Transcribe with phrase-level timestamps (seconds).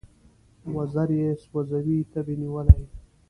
[0.75, 2.83] وزر یې سوزي تبې نیولی